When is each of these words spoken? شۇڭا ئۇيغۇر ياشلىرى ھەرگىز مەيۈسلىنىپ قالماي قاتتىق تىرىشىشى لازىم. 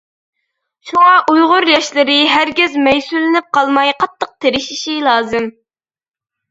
شۇڭا 0.91 1.11
ئۇيغۇر 1.33 1.67
ياشلىرى 1.73 2.17
ھەرگىز 2.37 2.79
مەيۈسلىنىپ 2.89 3.53
قالماي 3.59 3.95
قاتتىق 4.03 4.35
تىرىشىشى 4.47 5.01
لازىم. 5.11 5.51